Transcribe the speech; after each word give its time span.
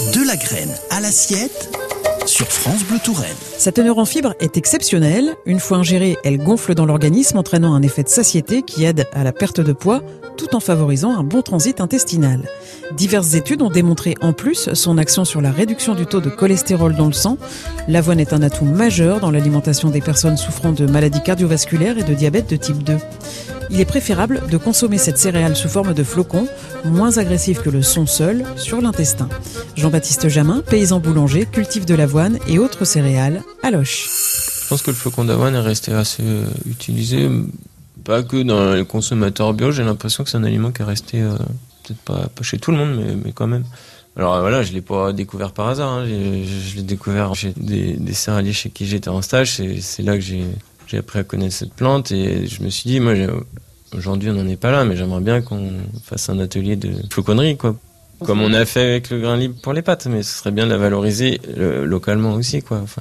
De 0.00 0.26
la 0.26 0.34
graine 0.34 0.74
à 0.88 0.98
l'assiette 1.00 1.70
sur 2.24 2.46
France 2.46 2.84
Bleu 2.84 2.98
Touraine. 3.04 3.36
Sa 3.58 3.70
teneur 3.70 3.98
en 3.98 4.06
fibres 4.06 4.34
est 4.40 4.56
exceptionnelle. 4.56 5.36
Une 5.44 5.60
fois 5.60 5.76
ingérée, 5.76 6.16
elle 6.24 6.38
gonfle 6.38 6.74
dans 6.74 6.86
l'organisme, 6.86 7.36
entraînant 7.36 7.74
un 7.74 7.82
effet 7.82 8.02
de 8.02 8.08
satiété 8.08 8.62
qui 8.62 8.84
aide 8.84 9.06
à 9.12 9.24
la 9.24 9.32
perte 9.32 9.60
de 9.60 9.72
poids, 9.72 10.02
tout 10.36 10.56
en 10.56 10.60
favorisant 10.60 11.16
un 11.16 11.22
bon 11.22 11.42
transit 11.42 11.80
intestinal. 11.80 12.48
Diverses 12.92 13.34
études 13.34 13.62
ont 13.62 13.70
démontré 13.70 14.14
en 14.20 14.32
plus 14.32 14.72
son 14.74 14.98
action 14.98 15.24
sur 15.24 15.40
la 15.40 15.52
réduction 15.52 15.94
du 15.94 16.06
taux 16.06 16.20
de 16.20 16.30
cholestérol 16.30 16.94
dans 16.94 17.06
le 17.06 17.12
sang. 17.12 17.38
L'avoine 17.88 18.20
est 18.20 18.32
un 18.32 18.42
atout 18.42 18.64
majeur 18.64 19.20
dans 19.20 19.30
l'alimentation 19.30 19.90
des 19.90 20.00
personnes 20.00 20.36
souffrant 20.36 20.72
de 20.72 20.86
maladies 20.86 21.22
cardiovasculaires 21.22 21.98
et 21.98 22.04
de 22.04 22.14
diabète 22.14 22.50
de 22.50 22.56
type 22.56 22.82
2 22.82 22.98
il 23.70 23.80
est 23.80 23.84
préférable 23.84 24.42
de 24.50 24.56
consommer 24.56 24.98
cette 24.98 25.18
céréale 25.18 25.54
sous 25.54 25.68
forme 25.68 25.94
de 25.94 26.02
flocons, 26.02 26.48
moins 26.84 27.18
agressif 27.18 27.60
que 27.60 27.70
le 27.70 27.82
son 27.82 28.04
seul, 28.04 28.44
sur 28.56 28.80
l'intestin. 28.80 29.28
Jean-Baptiste 29.76 30.28
Jamin, 30.28 30.60
paysan 30.60 30.98
boulanger, 30.98 31.46
cultive 31.46 31.84
de 31.84 31.94
l'avoine 31.94 32.38
et 32.48 32.58
autres 32.58 32.84
céréales 32.84 33.42
à 33.62 33.70
Loche. 33.70 34.08
Je 34.64 34.68
pense 34.68 34.82
que 34.82 34.90
le 34.90 34.96
flocon 34.96 35.24
d'avoine 35.24 35.54
est 35.54 35.60
resté 35.60 35.92
assez 35.92 36.22
euh, 36.24 36.44
utilisé, 36.68 37.28
pas 38.04 38.22
que 38.22 38.42
dans 38.42 38.74
les 38.74 38.84
consommateurs 38.84 39.54
bio, 39.54 39.70
j'ai 39.70 39.84
l'impression 39.84 40.24
que 40.24 40.30
c'est 40.30 40.38
un 40.38 40.44
aliment 40.44 40.72
qui 40.72 40.82
est 40.82 40.84
resté, 40.84 41.20
euh, 41.20 41.36
peut-être 41.94 42.28
pas, 42.28 42.42
chez 42.42 42.58
tout 42.58 42.70
le 42.70 42.78
monde, 42.78 43.20
mais, 43.24 43.32
quand 43.32 43.46
même. 43.46 43.64
Alors 44.16 44.40
voilà, 44.40 44.62
je 44.62 44.72
l'ai 44.72 44.80
pas 44.80 45.12
découvert 45.12 45.52
par 45.52 45.68
hasard. 45.68 45.90
Hein. 45.92 46.06
Je, 46.06 46.76
l'ai 46.76 46.82
découvert 46.82 47.34
chez 47.34 47.52
des, 47.56 47.94
des 47.94 48.12
céréaliers 48.12 48.52
chez 48.52 48.70
qui 48.70 48.86
j'étais 48.86 49.08
en 49.08 49.22
stage. 49.22 49.60
C'est 49.80 50.02
là 50.02 50.16
que 50.16 50.20
j'ai 50.20 50.98
appris 50.98 51.18
à 51.20 51.24
connaître 51.24 51.54
cette 51.54 51.74
plante 51.74 52.10
et 52.12 52.46
je 52.46 52.62
me 52.62 52.70
suis 52.70 52.90
dit, 52.90 53.00
moi, 53.00 53.14
aujourd'hui, 53.96 54.30
on 54.30 54.34
n'en 54.34 54.48
est 54.48 54.56
pas 54.56 54.70
là, 54.70 54.84
mais 54.84 54.96
j'aimerais 54.96 55.20
bien 55.20 55.40
qu'on 55.40 55.72
fasse 56.04 56.28
un 56.28 56.38
atelier 56.38 56.76
de 56.76 56.92
floconnerie, 57.10 57.56
quoi. 57.56 57.76
Comme 58.24 58.42
on 58.42 58.52
a 58.52 58.66
fait 58.66 58.82
avec 58.82 59.10
le 59.10 59.18
grain 59.18 59.36
libre 59.36 59.54
pour 59.62 59.72
les 59.72 59.80
pâtes, 59.80 60.06
mais 60.06 60.22
ce 60.22 60.38
serait 60.38 60.50
bien 60.50 60.66
de 60.66 60.70
la 60.70 60.76
valoriser 60.76 61.40
euh, 61.56 61.86
localement 61.86 62.34
aussi, 62.34 62.60
quoi. 62.60 62.78
Enfin, 62.78 63.00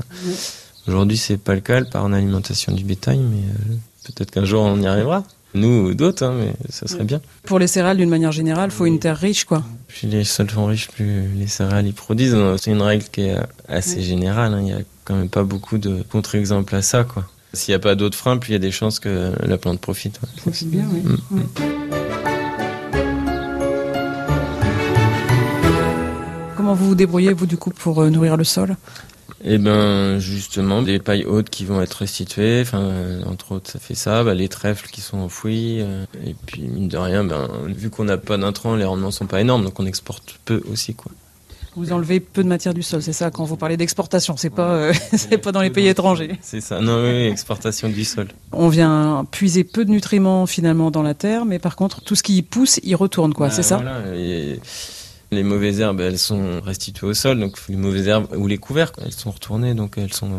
aujourd'hui, 0.87 1.17
c'est 1.17 1.37
pas 1.37 1.55
le 1.55 1.60
cas 1.60 1.84
par 1.84 2.05
en 2.05 2.13
alimentation 2.13 2.71
du 2.71 2.85
bétail, 2.85 3.20
mais 3.20 3.41
euh, 3.41 3.76
peut-être 4.05 4.32
qu'un 4.32 4.45
jour 4.45 4.63
on 4.63 4.79
y 4.79 4.87
arrivera. 4.87 5.23
Nous 5.55 5.89
ou 5.89 5.93
d'autres, 5.93 6.23
hein, 6.23 6.35
mais 6.37 6.53
ça 6.69 6.87
serait 6.87 7.05
bien. 7.05 7.21
Pour 7.43 7.57
les 7.57 7.67
céréales, 7.67 7.97
d'une 7.97 8.09
manière 8.09 8.31
générale, 8.31 8.69
il 8.71 8.75
faut 8.75 8.85
une 8.85 8.99
terre 8.99 9.17
riche, 9.17 9.45
quoi. 9.45 9.63
Plus 9.87 10.07
les 10.07 10.23
sols 10.23 10.49
sont 10.49 10.65
riches, 10.65 10.89
plus 10.89 11.27
les 11.35 11.47
céréales 11.47 11.87
y 11.87 11.91
produisent. 11.91 12.37
C'est 12.57 12.71
une 12.71 12.81
règle 12.81 13.05
qui 13.11 13.21
est 13.21 13.37
assez 13.67 14.01
générale. 14.01 14.53
Hein. 14.53 14.59
Il 14.59 14.65
n'y 14.65 14.73
a 14.73 14.81
quand 15.05 15.15
même 15.15 15.29
pas 15.29 15.43
beaucoup 15.43 15.79
de 15.79 16.03
contre-exemples 16.11 16.75
à 16.75 16.81
ça, 16.81 17.03
quoi. 17.03 17.25
S'il 17.53 17.71
n'y 17.71 17.77
a 17.77 17.79
pas 17.79 17.95
d'autres 17.95 18.17
freins, 18.17 18.37
plus 18.37 18.51
il 18.51 18.53
y 18.53 18.55
a 18.57 18.59
des 18.59 18.71
chances 18.71 18.99
que 18.99 19.33
la 19.43 19.57
plante 19.57 19.81
profite. 19.81 20.20
Profite 20.37 20.70
bien, 20.70 20.85
oui. 20.93 21.01
Mm. 21.31 21.41
Comment 26.55 26.75
vous 26.75 26.89
vous 26.89 26.95
débrouillez, 26.95 27.33
vous, 27.33 27.47
du 27.47 27.57
coup, 27.57 27.71
pour 27.71 28.03
euh, 28.03 28.11
nourrir 28.11 28.37
le 28.37 28.43
sol? 28.43 28.77
Eh 29.43 29.57
ben 29.57 30.20
justement 30.20 30.82
des 30.82 30.99
pailles 30.99 31.26
hautes 31.26 31.49
qui 31.49 31.65
vont 31.65 31.82
être 31.82 31.93
restituées, 31.93 32.62
enfin 32.62 32.82
euh, 32.82 33.23
entre 33.26 33.54
autres 33.54 33.71
ça 33.71 33.79
fait 33.79 33.95
ça, 33.95 34.23
bah, 34.23 34.34
les 34.34 34.49
trèfles 34.49 34.90
qui 34.91 35.01
sont 35.01 35.18
enfouis 35.18 35.77
euh, 35.79 36.05
et 36.26 36.35
puis 36.45 36.63
mine 36.63 36.87
de 36.87 36.98
rien, 36.98 37.23
ben 37.23 37.48
vu 37.67 37.90
qu'on 37.90 38.04
n'a 38.04 38.17
pas 38.17 38.37
d'intrants, 38.37 38.76
les 38.76 38.85
rendements 38.85 39.12
sont 39.12 39.27
pas 39.27 39.40
énormes 39.41 39.63
donc 39.63 39.79
on 39.79 39.85
exporte 39.85 40.40
peu 40.45 40.62
aussi 40.71 40.93
quoi. 40.93 41.12
Vous 41.76 41.93
enlevez 41.93 42.20
peu 42.20 42.43
de 42.43 42.49
matière 42.49 42.73
du 42.73 42.84
sol, 42.84 43.01
c'est 43.01 43.13
ça 43.13 43.32
quand 43.32 43.45
vous 43.45 43.55
parlez 43.55 43.77
d'exportation, 43.77 44.35
c'est 44.35 44.49
pas 44.49 44.71
euh, 44.71 44.93
c'est 45.13 45.37
pas 45.37 45.54
dans 45.54 45.62
les 45.62 45.70
pays 45.70 45.87
étrangers. 45.87 46.37
C'est 46.41 46.62
ça, 46.62 46.82
non 46.82 47.04
oui, 47.04 47.27
exportation 47.27 47.87
du 47.87 48.04
sol. 48.04 48.27
On 48.51 48.67
vient 48.67 49.26
puiser 49.32 49.63
peu 49.63 49.85
de 49.85 49.91
nutriments 49.91 50.48
finalement 50.48 50.91
dans 50.91 51.04
la 51.04 51.13
terre, 51.13 51.45
mais 51.45 51.60
par 51.60 51.77
contre 51.77 52.01
tout 52.01 52.15
ce 52.15 52.23
qui 52.23 52.37
y 52.37 52.41
pousse, 52.41 52.79
y 52.84 52.95
retourne 52.95 53.34
quoi, 53.34 53.48
bah, 53.48 53.54
c'est 53.54 53.63
ça? 53.63 53.82
Les 55.32 55.44
mauvaises 55.44 55.80
herbes, 55.80 55.99
elles 56.02 56.18
sont 56.18 56.60
restituées 56.62 57.08
au 57.08 57.13
sol, 57.13 57.40
donc 57.40 57.58
les 57.70 57.76
mauvaises 57.76 58.08
herbes 58.08 58.27
ou 58.35 58.48
les 58.48 58.58
couverts, 58.58 58.91
elles 59.04 59.12
sont 59.12 59.32
retournées, 59.32 59.76
donc 59.76 59.98
elles 59.98 60.13
sont 60.13 60.32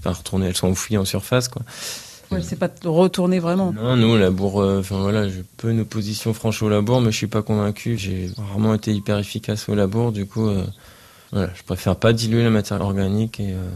enfin 0.00 0.12
retournées, 0.12 0.46
elles 0.46 0.56
sont 0.56 0.68
enfouies 0.68 0.96
en 0.96 1.04
surface 1.04 1.48
quoi. 1.48 1.62
Ouais, 2.30 2.42
c'est 2.42 2.56
pas 2.56 2.68
retourner 2.84 3.38
vraiment. 3.38 3.72
Non, 3.72 3.96
nous, 3.96 4.16
labour, 4.16 4.60
euh, 4.60 4.80
enfin 4.80 5.00
voilà, 5.00 5.28
j'ai 5.28 5.44
peu 5.56 5.70
une 5.70 5.80
opposition 5.80 6.34
franche 6.34 6.62
au 6.62 6.68
labour, 6.68 7.00
mais 7.00 7.10
je 7.10 7.16
suis 7.16 7.26
pas 7.26 7.42
convaincu. 7.42 7.96
J'ai 7.96 8.30
rarement 8.36 8.74
été 8.74 8.92
hyper 8.92 9.18
efficace 9.18 9.68
au 9.68 9.74
labour, 9.74 10.12
du 10.12 10.26
coup, 10.26 10.46
euh, 10.46 10.64
voilà, 11.32 11.50
je 11.54 11.62
préfère 11.62 11.96
pas 11.96 12.12
diluer 12.12 12.44
la 12.44 12.50
matière 12.50 12.82
organique 12.82 13.40
et 13.40 13.52
euh, 13.52 13.70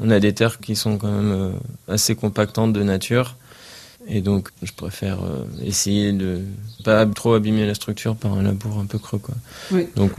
on 0.00 0.10
a 0.10 0.20
des 0.20 0.34
terres 0.34 0.58
qui 0.58 0.76
sont 0.76 0.98
quand 0.98 1.10
même 1.10 1.54
assez 1.88 2.14
compactantes 2.14 2.72
de 2.72 2.82
nature. 2.82 3.36
Et 4.06 4.20
donc, 4.20 4.50
je 4.62 4.72
préfère 4.72 5.18
essayer 5.62 6.12
de 6.12 6.40
pas 6.84 7.06
trop 7.06 7.34
abîmer 7.34 7.66
la 7.66 7.74
structure 7.74 8.16
par 8.16 8.34
un 8.34 8.42
labour 8.42 8.78
un 8.78 8.86
peu 8.86 8.98
creux, 8.98 9.18
quoi. 9.18 9.34
Oui. 9.72 9.88
Donc, 9.96 10.12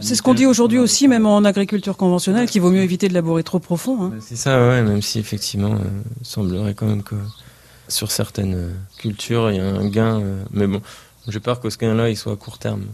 C'est 0.00 0.14
ce 0.14 0.22
qu'on 0.22 0.34
dit 0.34 0.46
aujourd'hui 0.46 0.78
aussi, 0.78 1.06
même 1.06 1.26
en 1.26 1.44
agriculture 1.44 1.96
conventionnelle, 1.96 2.48
qu'il 2.48 2.62
vaut 2.62 2.70
mieux 2.70 2.82
éviter 2.82 3.08
de 3.08 3.14
labourer 3.14 3.42
trop 3.42 3.58
profond. 3.58 4.04
Hein. 4.04 4.12
C'est 4.20 4.36
ça, 4.36 4.58
ouais, 4.68 4.82
même 4.82 5.02
si 5.02 5.18
effectivement, 5.18 5.76
il 6.20 6.26
semblerait 6.26 6.74
quand 6.74 6.86
même 6.86 7.02
que 7.02 7.16
sur 7.88 8.10
certaines 8.10 8.70
cultures, 8.98 9.50
il 9.50 9.56
y 9.56 9.60
a 9.60 9.66
un 9.66 9.86
gain. 9.86 10.22
mais 10.50 10.66
bon, 10.66 10.80
j'ai 11.28 11.40
peur 11.40 11.60
que 11.60 11.70
ce 11.70 11.78
gain-là, 11.78 12.08
il 12.08 12.16
soit 12.16 12.32
à 12.32 12.36
court 12.36 12.58
terme. 12.58 12.84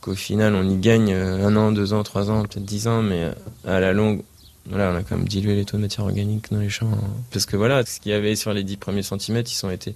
Qu'au 0.00 0.14
final, 0.14 0.54
on 0.54 0.68
y 0.68 0.76
gagne 0.76 1.14
un 1.14 1.56
an, 1.56 1.72
deux 1.72 1.92
ans, 1.92 2.02
trois 2.02 2.30
ans, 2.30 2.42
peut-être 2.42 2.64
dix 2.64 2.88
ans, 2.88 3.02
mais 3.02 3.30
à 3.66 3.80
la 3.80 3.92
longue, 3.92 4.22
voilà, 4.66 4.92
on 4.92 4.96
a 4.96 5.02
quand 5.02 5.16
même 5.16 5.28
dilué 5.28 5.54
les 5.54 5.64
taux 5.64 5.76
de 5.76 5.82
matière 5.82 6.06
organique 6.06 6.50
dans 6.50 6.60
les 6.60 6.70
champs. 6.70 6.90
Hein. 6.92 7.08
Parce 7.30 7.46
que 7.46 7.56
voilà, 7.56 7.84
ce 7.84 8.00
qu'il 8.00 8.12
y 8.12 8.14
avait 8.14 8.34
sur 8.36 8.52
les 8.52 8.64
dix 8.64 8.76
premiers 8.76 9.02
centimètres, 9.02 9.50
ils 9.52 9.66
ont 9.66 9.70
été 9.70 9.94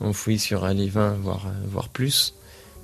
enfouis 0.00 0.38
sur 0.38 0.66
les 0.66 0.88
20, 0.88 1.18
voire, 1.22 1.46
voire 1.70 1.88
plus. 1.88 2.34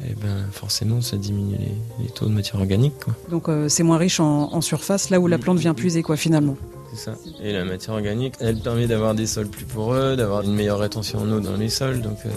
Et 0.06 0.14
ben 0.14 0.46
forcément, 0.52 1.00
ça 1.00 1.16
diminue 1.16 1.56
les, 1.98 2.08
taux 2.10 2.26
de 2.26 2.30
matière 2.30 2.60
organique. 2.60 2.94
Donc 3.30 3.48
euh, 3.48 3.68
c'est 3.68 3.82
moins 3.82 3.98
riche 3.98 4.20
en, 4.20 4.60
surface, 4.60 5.10
là 5.10 5.18
où 5.18 5.26
la 5.26 5.38
plante 5.38 5.58
vient 5.58 5.74
puiser, 5.74 6.02
quoi, 6.02 6.16
finalement. 6.16 6.56
C'est 6.92 7.10
ça. 7.10 7.14
Et 7.42 7.52
la 7.52 7.64
matière 7.64 7.94
organique, 7.94 8.34
elle 8.38 8.60
permet 8.60 8.86
d'avoir 8.86 9.16
des 9.16 9.26
sols 9.26 9.48
plus 9.48 9.64
poreux, 9.64 10.14
d'avoir 10.14 10.42
une 10.42 10.54
meilleure 10.54 10.78
rétention 10.78 11.18
en 11.18 11.32
eau 11.32 11.40
dans 11.40 11.56
les 11.56 11.68
sols. 11.68 12.00
Donc 12.00 12.18
euh, 12.26 12.30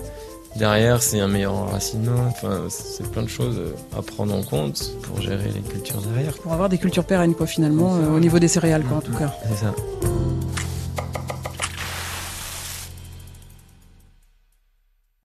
derrière, 0.55 1.01
c'est 1.01 1.19
un 1.19 1.27
meilleur 1.27 1.53
enracinement. 1.53 2.27
Enfin, 2.27 2.61
c'est 2.69 3.09
plein 3.11 3.23
de 3.23 3.29
choses 3.29 3.57
euh, 3.57 3.97
à 3.97 4.01
prendre 4.01 4.33
en 4.33 4.43
compte 4.43 4.91
pour 5.03 5.21
gérer 5.21 5.49
les 5.53 5.61
cultures 5.61 6.01
derrière. 6.01 6.33
Pour 6.33 6.53
avoir 6.53 6.69
des 6.69 6.77
cultures 6.77 7.05
pérennes, 7.05 7.35
quoi, 7.35 7.47
finalement, 7.47 7.91
au 7.93 8.19
niveau 8.19 8.39
des 8.39 8.47
céréales, 8.47 8.83
quoi, 8.83 8.97
en 8.97 9.01
tout 9.01 9.13
cas. 9.15 9.33
C'est 9.47 9.65
ça. 9.65 9.73